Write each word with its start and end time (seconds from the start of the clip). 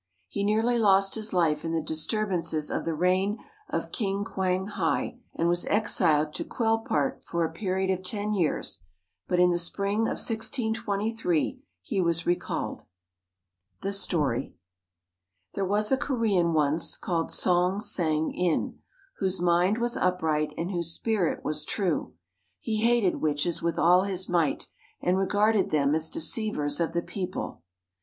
He 0.27 0.43
nearly 0.43 0.79
lost 0.79 1.13
his 1.13 1.31
life 1.31 1.63
in 1.63 1.73
the 1.73 1.79
disturbances 1.83 2.71
of 2.71 2.85
the 2.85 2.95
reign 2.95 3.37
of 3.69 3.91
King 3.91 4.23
Kwang 4.25 4.65
hai, 4.65 5.19
and 5.35 5.47
was 5.47 5.67
exiled 5.67 6.33
to 6.33 6.43
Quelpart 6.43 7.21
for 7.23 7.45
a 7.45 7.51
period 7.53 7.91
of 7.91 8.03
ten 8.03 8.33
years, 8.33 8.81
but 9.27 9.39
in 9.39 9.51
the 9.51 9.59
spring 9.59 9.99
of 10.07 10.17
1623 10.17 11.59
he 11.83 12.01
was 12.01 12.25
recalled.] 12.25 12.85
The 13.81 13.91
Story 13.91 14.55
There 15.53 15.63
was 15.67 15.91
a 15.91 15.97
Korean 15.97 16.53
once, 16.53 16.97
called 16.97 17.31
Song 17.31 17.79
Sang 17.79 18.31
in, 18.33 18.79
whose 19.19 19.39
mind 19.39 19.77
was 19.77 19.95
upright 19.95 20.51
and 20.57 20.71
whose 20.71 20.93
spirit 20.95 21.45
was 21.45 21.63
true. 21.63 22.15
He 22.59 22.77
hated 22.77 23.21
witches 23.21 23.61
with 23.61 23.77
all 23.77 24.01
his 24.01 24.27
might, 24.27 24.67
and 24.99 25.19
regarded 25.19 25.69
them 25.69 25.93
as 25.93 26.09
deceivers 26.09 26.79
of 26.79 26.93
the 26.93 27.03
people. 27.03 27.61